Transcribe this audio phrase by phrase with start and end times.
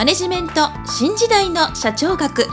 [0.00, 2.46] マネジメント新時代の社長学。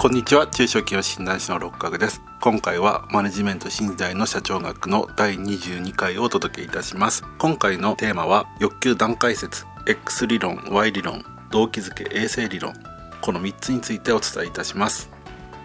[0.00, 0.48] こんにちは。
[0.48, 2.20] 中小企業診断士の六角です。
[2.40, 7.22] 今回はマネジメント新時代の社長学の第22回をお届けいたします。
[7.38, 12.74] 今回のテーマは欲求段階説 X 理論 Y 理論動機づけ衛生理論。
[13.20, 15.08] この3つについてお伝えいたします。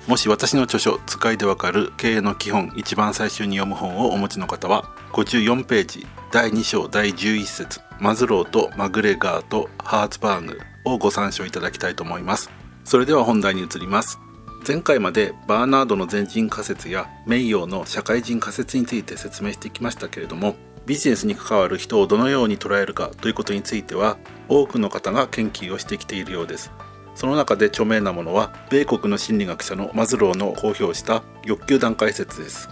[0.05, 7.86] もし私の著書「使いでわかる経営の基本」一番最初に読む本をお持ちの方は54ページ第2章第11節。
[7.99, 12.49] マズローとマグレガーとハーツバーグをご参照いただきたいと思います。
[12.83, 14.19] それでは本題に移ります。
[14.67, 20.55] 前回までバーナードの全人仮説や名誉の社会人仮説について説明してきましたけれども
[20.85, 24.17] ビジネスに関わる人をどのように捉えるかということについては
[24.49, 26.71] 多くの方が研究をしてきているようです。
[27.15, 32.69] その中で著名なものは米国の心理学者のマズローの公表した欲求段階説です。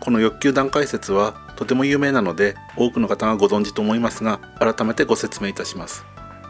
[0.00, 6.04] この欲求段階説はとても有名なので多くの方がご存知と思いますが改めてご説明いたします。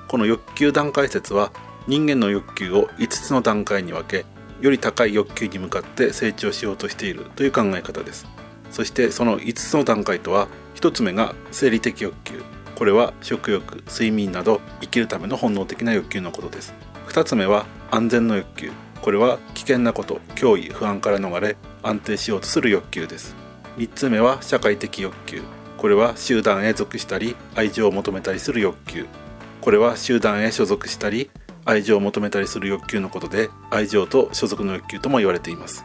[0.09, 1.53] この欲求段階説は
[1.87, 4.25] 人間の欲求を5つの段階に分け
[4.63, 8.27] より高い欲求に向かって成長しようとしているという考え方です。
[8.71, 12.43] そしてその5つの段階とは1つ目が生理的欲求。
[12.75, 16.73] これは食欲睡眠など生きるための本能的な欲求のことです。
[17.09, 18.73] 2つ目は安全の欲求。
[19.03, 23.42] これは危険なこと脅威不安から逃れ安定しようとする欲求です。
[23.77, 25.43] 3つ目は社会的欲求。
[25.79, 29.07] これは集団へ属したり愛情を求めたりする欲求。
[29.61, 31.31] これは集団へ所属したり
[31.65, 35.85] 愛情を求めたりする欲求のことで愛情と所属の欲求とも言われています。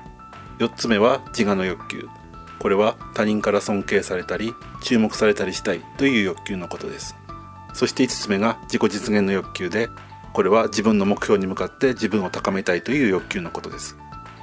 [0.60, 2.08] 4つ目は自我の欲求。
[2.60, 7.16] これは他人から尊敬されたり注目されたりしたいという欲求のことです。
[7.74, 9.90] そして5つ目が自己実現の欲求で
[10.34, 13.98] これは自分の目標に向かって自分を高めたいという欲求のことです。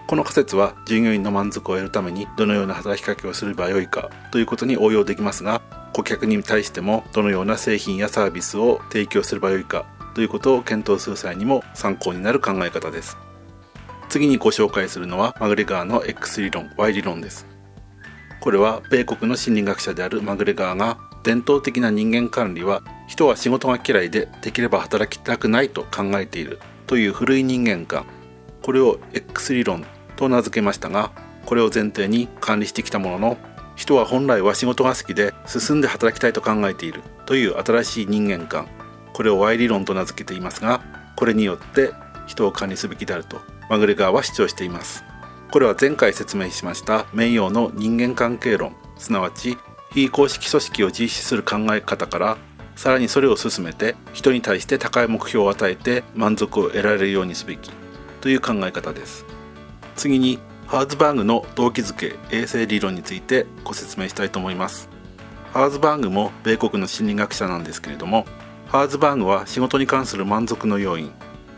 [0.06, 5.62] この仮説は従業員の満足を得るためにどのような働きかけをすればよいかということに応用できますが
[5.94, 9.86] 顧客に対してもどのような製品やサービスを提供すればよいか？
[10.14, 13.16] ということを検討する際にも参考になる考え方です。
[14.08, 17.20] 次にご紹介するのはマグレガーの X 理論 Y 理論。
[17.20, 17.46] です
[18.40, 28.04] これは米国の心理学者であるマグレガーが伝統的な人間管理は人は仕事が嫌いでできれば働きたくないと考えているという古い人間観。
[28.62, 29.84] これを X 理論
[30.16, 31.10] と名付けましたが
[31.46, 33.38] これを前提に管理してきたものの
[33.76, 38.68] 人は本来は仕事が好きで進んで働きたいと考えているという新しい人間観
[39.12, 40.80] これを Y 理論と名付けていますが
[41.16, 41.92] これによって
[42.26, 45.04] 人を管理すべきであるとマグレガーは主張しています。
[45.54, 49.56] これは前回説明しました名誉の人間関係論すなわち
[49.92, 52.38] 非公式組織を実施する考え方から
[52.74, 57.70] さらにそれを進めて人に対して高い目標を与えて満足を得られるようにすべき
[58.20, 59.24] という考え方です。
[59.96, 64.88] 次にハーズバーグの動機づけ衛生理論についてご説明したいと思います。
[65.52, 68.26] ハーズバーグも米国の心理学者なんですけれども
[68.66, 71.12] ハーズバーグは仕事に関する満足の要因。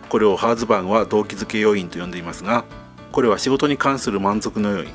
[0.08, 2.64] これをハーズバーグは動機づけ要因と呼んでいますが
[3.10, 4.91] これは仕事に関する満足の要因。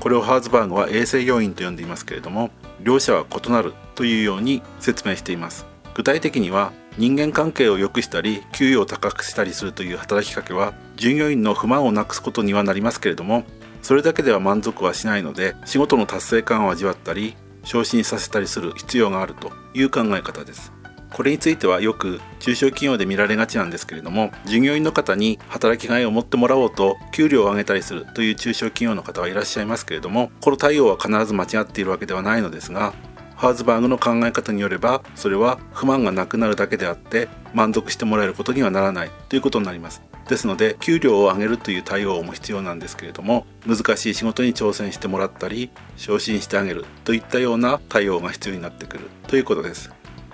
[0.00, 2.50] これをハーズバーグは衛生要因と呼んでいますけれども
[2.80, 5.66] 両者は異なるというように説明しています。
[5.94, 13.44] 具体的には人間関係を良くしたり給与を高くしたりするという働きかけは従業員の不満をなくすことにはなりますけれども
[13.82, 20.72] それだけでは満足はしないので仕事の達成感を味わったり昇進させたりする必要があるという考え方です。
[21.12, 32.92] これについてはよく中小企業で見られがちなんですけれども従業員の方に働きがいを持ってもらおうと給料を上げたりするという中小企業の方はいらっしゃいますけれどもこの対応は必ず間違っているわけではないのですが
[33.36, 40.02] ハーズバーグの考え方によればそれは不満がなくなるだけであって満足してもらえることにはならないということになります。
[40.26, 49.92] ですので給料を上げるという対応も必要なんですけれども難しい仕事に挑戦してもらったり昇進してあげるといったような対応が必要になってくるということです。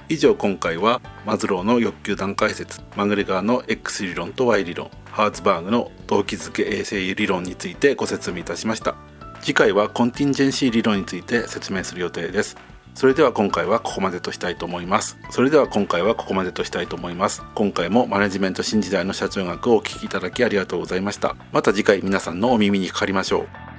[0.09, 8.95] 以上今回はマズローの欲求段階説マグレガーの X 理論と Y 理論ハーツバーグの動機づけ衛生理論についてご説明いたしました。
[9.41, 12.56] 次回はコンティンジェンシー理論について説明する予定です。
[12.94, 15.19] それでは今回はここまでとしたいと思います。
[15.31, 17.43] それでは今回はここまでとしたいと思います。
[17.55, 21.37] 今回もマネジメント新時代の社長学をお聞きいただきありがとうございました。
[21.53, 23.72] また次回皆さんのお耳にかかりましょう。